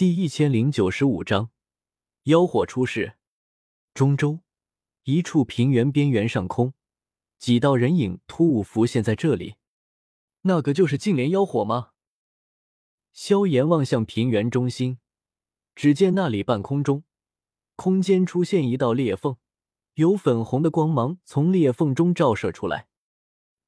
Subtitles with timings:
[0.00, 1.50] 第一千零九十五章，
[2.22, 3.18] 妖火出世。
[3.92, 4.40] 中州
[5.02, 6.72] 一处平原边缘上空，
[7.38, 9.56] 几道人影突兀浮现在这里。
[10.40, 11.90] 那个就是净莲妖火吗？
[13.12, 14.96] 萧炎望向平原中心，
[15.74, 17.04] 只见那里半空中，
[17.76, 19.36] 空间出现一道裂缝，
[19.96, 22.88] 有粉红的光芒从裂缝中照射出来。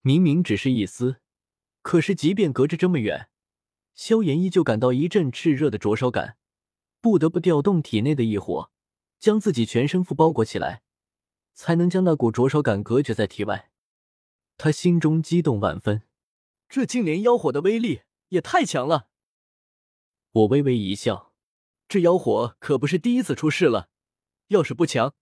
[0.00, 1.20] 明明只是一丝，
[1.82, 3.28] 可是即便隔着这么远。
[3.96, 6.36] 萧炎依旧感到一阵炽热的灼烧感，
[7.00, 8.70] 不得不调动体内的异火，
[9.18, 10.82] 将自己全身覆包裹起来，
[11.54, 13.70] 才能将那股灼烧感隔绝在体外。
[14.58, 16.02] 他心中激动万分，
[16.68, 19.08] 这净莲妖火的威力也太强了。
[20.32, 21.32] 我微微一笑，
[21.88, 23.88] 这妖火可不是第一次出世了，
[24.48, 25.14] 要是不强，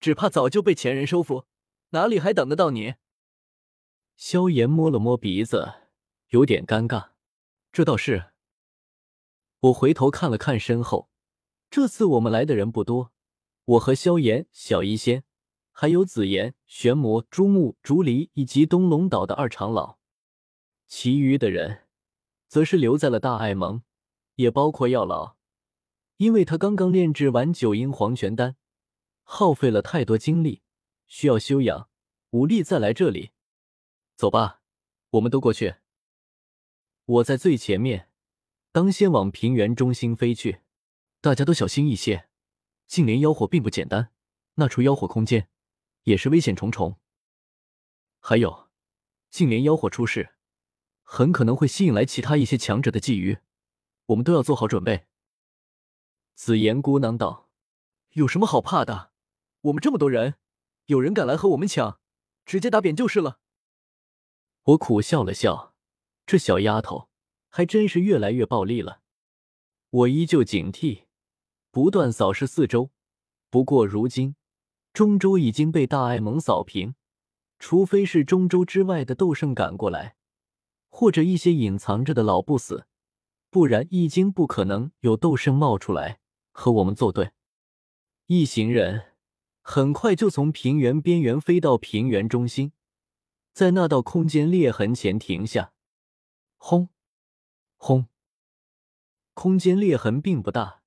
[0.00, 1.44] 只怕早就被前人收服，
[1.90, 2.94] 哪里还等得到你？
[4.16, 5.74] 萧炎摸了摸鼻子，
[6.28, 7.13] 有点尴尬。
[7.74, 8.26] 这倒是。
[9.58, 11.10] 我回头看了看身后，
[11.68, 13.12] 这次我们来的人不多，
[13.64, 15.24] 我和萧炎、小医仙，
[15.72, 19.98] 还有紫妍、玄魔、朱木、竹离以及东龙岛的二长老，
[20.86, 21.88] 其余的人
[22.46, 23.82] 则是留在了大爱盟，
[24.36, 25.34] 也包括药老，
[26.18, 28.54] 因为他刚刚炼制完九阴黄泉丹，
[29.24, 30.62] 耗费了太多精力，
[31.08, 31.88] 需要休养，
[32.30, 33.32] 无力再来这里。
[34.14, 34.62] 走吧，
[35.10, 35.74] 我们都过去。
[37.06, 38.08] 我在最前面，
[38.72, 40.62] 当先往平原中心飞去。
[41.20, 42.28] 大家都小心一些，
[42.86, 44.10] 净莲妖火并不简单，
[44.54, 45.48] 那处妖火空间
[46.04, 46.98] 也是危险重重。
[48.20, 48.70] 还有，
[49.28, 50.34] 净莲妖火出世，
[51.02, 53.40] 很可能会吸引来其他一些强者的觊觎，
[54.06, 55.06] 我们都要做好准备。
[56.34, 57.50] 紫妍咕囔道
[58.12, 59.12] ：“有什么好怕的？
[59.60, 60.36] 我们这么多人，
[60.86, 62.00] 有人敢来和我们抢，
[62.46, 63.40] 直接打扁就是了。”
[64.64, 65.73] 我苦笑了笑。
[66.26, 67.08] 这小丫头
[67.48, 69.00] 还真是越来越暴力了。
[69.90, 71.04] 我依旧警惕，
[71.70, 72.90] 不断扫视四周。
[73.50, 74.34] 不过如今
[74.92, 76.94] 中州已经被大爱盟扫平，
[77.58, 80.16] 除非是中州之外的斗圣赶过来，
[80.88, 82.86] 或者一些隐藏着的老不死，
[83.50, 86.18] 不然已经不可能有斗圣冒出来
[86.50, 87.30] 和我们作对。
[88.26, 89.12] 一行人
[89.60, 92.72] 很快就从平原边缘飞到平原中心，
[93.52, 95.73] 在那道空间裂痕前停下。
[96.66, 96.88] 轰！
[97.76, 98.06] 轰！
[99.34, 100.80] 空间裂痕并不大，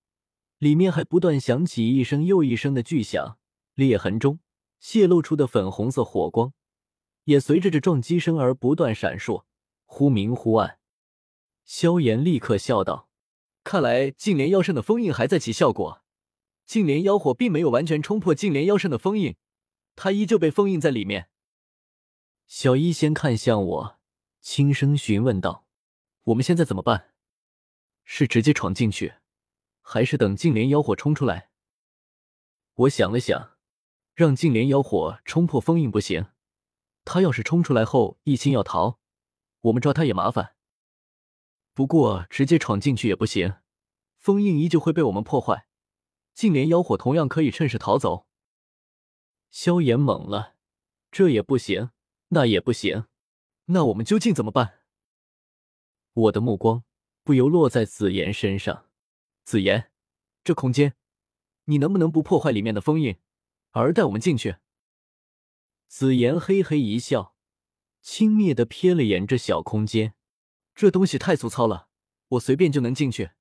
[0.57, 3.38] 里面还不断响起一声又一声的巨响。
[3.75, 4.39] 裂痕中
[4.79, 6.51] 泄露出的粉红色火光，
[7.25, 9.43] 也随着这撞击声而不断闪烁，
[9.85, 10.79] 忽明忽暗。
[11.63, 13.07] 萧炎立刻笑道
[13.63, 16.01] ：“看来净莲妖圣的封印还在起效果，
[16.65, 19.35] 净莲妖火并没有完全冲破净莲妖圣的封印，
[19.95, 21.29] 它依旧被封印在里面。”
[22.47, 23.99] 小医仙看向我，
[24.41, 25.66] 轻声询问道。
[26.27, 27.13] 我们现在怎么办？
[28.03, 29.15] 是直接闯进去，
[29.81, 31.51] 还是等净莲妖火冲出来？
[32.73, 33.57] 我想了想，
[34.13, 36.25] 让净莲妖火冲破封印不行，
[37.05, 38.99] 他要是冲出来后一心要逃，
[39.61, 40.55] 我们抓他也麻烦。
[41.73, 43.59] 不过直接闯进去也不行，
[44.17, 45.67] 封印依旧会被我们破坏，
[46.33, 48.27] 净莲妖火同样可以趁势逃走。
[49.49, 50.55] 萧炎懵了，
[51.09, 51.91] 这也不行，
[52.29, 53.05] 那也不行，
[53.67, 54.76] 那我们究竟怎么办？
[56.17, 56.83] 我的目光
[57.23, 58.88] 不由落在紫妍身上。
[59.44, 59.91] 紫妍，
[60.44, 60.95] 这空间，
[61.66, 63.17] 你能不能不破坏里面的封印，
[63.69, 64.56] 而带我们进去？
[65.88, 67.35] 紫妍嘿嘿一笑，
[68.01, 70.16] 轻蔑的瞥了眼这小空间，
[70.73, 71.88] 这东西太粗糙了，
[72.29, 73.31] 我随便就能进去。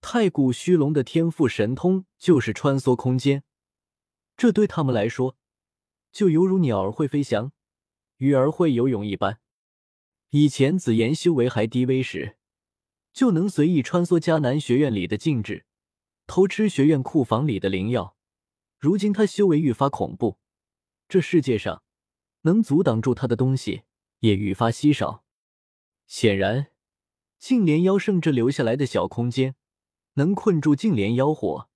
[0.00, 3.44] 太古虚龙的天赋神通就是穿梭空间，
[4.36, 5.38] 这对他们来说，
[6.10, 7.52] 就犹如鸟儿会飞翔，
[8.16, 9.40] 鱼儿会游泳一般。
[10.36, 12.36] 以前紫妍修为还低微时，
[13.12, 15.64] 就能随意穿梭迦南学院里的禁制，
[16.26, 18.16] 偷吃学院库房里的灵药。
[18.80, 20.40] 如今他修为愈发恐怖，
[21.08, 21.84] 这世界上
[22.40, 23.82] 能阻挡住他的东西
[24.18, 25.24] 也愈发稀少。
[26.08, 26.72] 显然，
[27.38, 29.54] 净莲妖圣这留下来的小空间，
[30.14, 31.68] 能困住净莲妖火，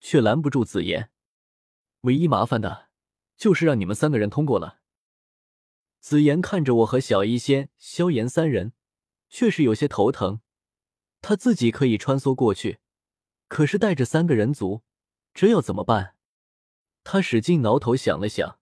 [0.00, 1.10] 却拦不住紫妍。
[2.00, 2.88] 唯一麻烦的，
[3.36, 4.77] 就是让你们三个人通过了。
[6.00, 8.72] 紫妍看着我和小医仙、萧炎三人，
[9.28, 10.40] 却是有些头疼。
[11.20, 12.78] 他自己可以穿梭过去，
[13.48, 14.82] 可是带着三个人族，
[15.34, 16.16] 这要怎么办？
[17.02, 18.60] 他使劲挠头想了想，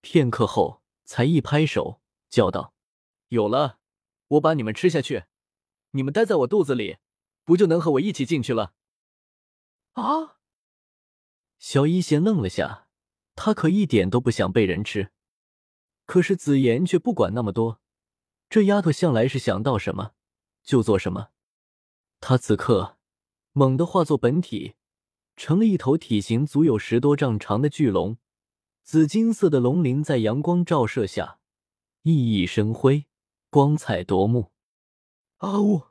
[0.00, 2.74] 片刻后才一拍手，叫道
[3.28, 3.78] ：“有了！
[4.28, 5.24] 我把你们吃下去，
[5.92, 6.98] 你们待在我肚子里，
[7.44, 8.74] 不就能和我一起进去了？”
[9.94, 10.36] 啊！
[11.58, 12.88] 小医仙愣了下，
[13.34, 15.10] 他可一点都不想被人吃。
[16.06, 17.80] 可是紫妍却不管那么多，
[18.48, 20.12] 这丫头向来是想到什么
[20.62, 21.28] 就做什么。
[22.20, 22.96] 她此刻
[23.52, 24.74] 猛地化作本体，
[25.36, 28.18] 成了一头体型足有十多丈长的巨龙。
[28.82, 31.40] 紫金色的龙鳞在阳光照射下
[32.04, 33.06] 熠熠生辉，
[33.50, 34.52] 光彩夺目。
[35.38, 35.82] 啊呜！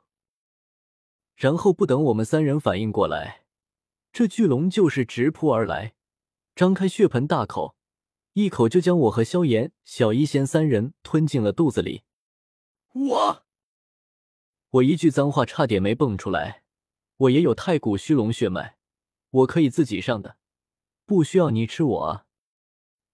[1.34, 3.44] 然后不等我们三人反应过来，
[4.10, 5.94] 这巨龙就是直扑而来，
[6.54, 7.75] 张开血盆大口，
[8.36, 12.02] 一口就将我和萧炎、小医仙三人吞进了肚子里。
[12.92, 13.46] 我，
[14.68, 16.62] 我一句脏话差点没蹦出来。
[17.16, 18.76] 我也有太古虚龙血脉，
[19.30, 20.36] 我可以自己上的，
[21.06, 22.26] 不需要你吃我啊。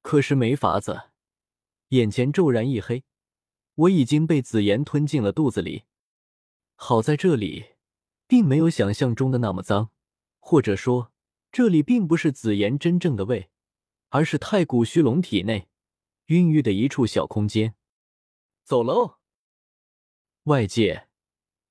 [0.03, 1.11] 可是没法子，
[1.91, 3.05] 眼前骤然一黑，
[3.77, 5.85] 我已经被紫妍吞进了肚子里。
[6.75, 7.67] 好在这里。
[8.27, 9.91] 并没有想象中的那么脏，
[10.39, 11.13] 或者说，
[11.51, 13.51] 这里并不是紫妍真正的胃，
[14.12, 15.69] 而是太古虚龙体内
[16.26, 17.75] 孕育的一处小空间。
[18.62, 19.17] 走喽！
[20.44, 21.09] 外界，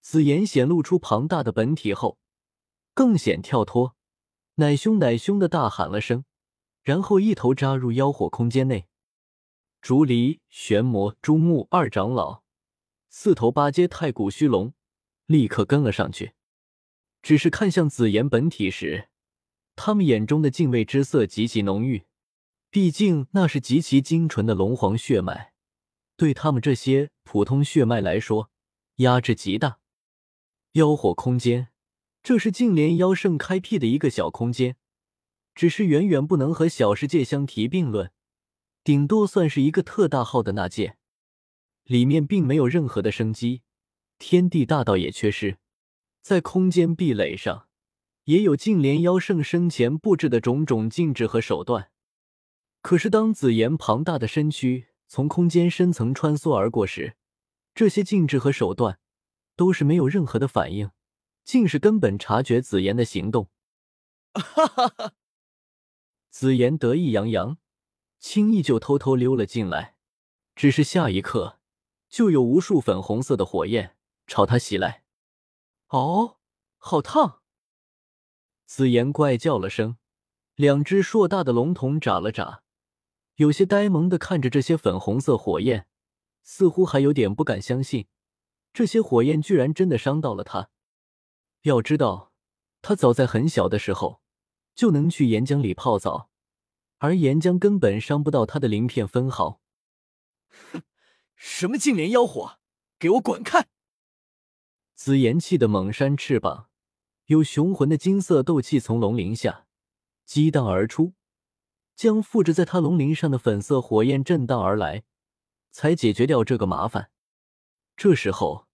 [0.01, 2.17] 紫妍显露出庞大的本体后，
[2.95, 3.95] 更显跳脱，
[4.55, 6.25] 奶凶奶凶的大喊了声，
[6.81, 8.87] 然后一头扎入妖火空间内。
[9.79, 12.41] 竹离、玄魔、朱木二长老，
[13.09, 14.73] 四头八阶太古虚龙
[15.27, 16.33] 立刻跟了上去。
[17.21, 19.09] 只是看向紫妍本体时，
[19.75, 22.03] 他们眼中的敬畏之色极其浓郁。
[22.71, 25.51] 毕竟那是极其精纯的龙皇血脉，
[26.15, 28.49] 对他们这些普通血脉来说，
[28.95, 29.79] 压制极大。
[30.71, 31.67] 妖火空间，
[32.23, 34.77] 这是净莲妖圣开辟的一个小空间，
[35.53, 38.09] 只是远远不能和小世界相提并论，
[38.85, 40.95] 顶多算是一个特大号的纳界。
[41.83, 43.63] 里面并没有任何的生机，
[44.17, 45.57] 天地大道也缺失。
[46.21, 47.67] 在空间壁垒上，
[48.23, 51.90] 也有净莲妖圣生前布置的种种禁制和手段。
[52.81, 57.15] 可是，当紫妍庞大的身躯从空间深层穿梭而过时，
[57.75, 58.99] 这些禁制和手段
[59.55, 60.91] 都是没有任何的反应，
[61.43, 63.49] 竟是根本察觉紫妍的行动。
[64.33, 65.13] 哈哈哈！
[66.29, 67.57] 紫妍得意洋洋，
[68.17, 69.97] 轻易就偷偷溜了进来。
[70.55, 71.59] 只是下一刻，
[72.09, 73.95] 就有无数粉红色的火焰
[74.25, 75.03] 朝他袭来。
[75.89, 76.37] 哦，
[76.77, 77.41] 好烫！
[78.65, 79.97] 紫妍怪叫了声，
[80.55, 82.63] 两只硕大的龙瞳眨了眨，
[83.35, 85.87] 有些呆萌的看着这些粉红色火焰，
[86.43, 88.07] 似乎还有点不敢相信，
[88.73, 90.69] 这些火焰居然真的伤到了他。
[91.63, 92.31] 要知道，
[92.81, 94.21] 他早在很小的时候
[94.73, 96.29] 就能去岩浆里泡澡，
[96.97, 99.61] 而岩浆根本伤不到他的鳞片分毫。
[100.71, 100.83] 哼，
[101.35, 102.59] 什么净莲妖火，
[102.99, 103.67] 给我滚开！
[104.93, 106.69] 紫炎气的猛扇翅膀，
[107.25, 109.65] 有雄浑的金色斗气从龙鳞下
[110.25, 111.13] 激荡而出，
[111.95, 115.03] 将附着在他龙鳞上的粉色火焰震荡而来，
[115.69, 117.11] 才解决掉这个麻烦。
[117.95, 118.67] 这时候，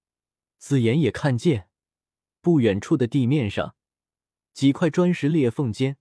[0.57, 1.69] 紫妍也看见
[2.41, 3.75] 不远处的地面上
[4.53, 5.97] 几块砖石裂缝间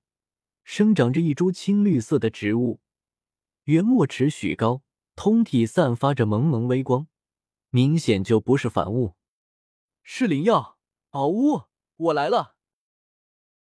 [0.63, 2.81] 生长着一株青绿色的植物，
[3.65, 4.83] 圆没尺许高，
[5.15, 7.09] 通体散发着蒙蒙微光，
[7.71, 9.15] 明显就不是凡物。
[10.03, 10.79] 是灵药，
[11.11, 11.63] 嗷呜！
[11.97, 12.56] 我来了。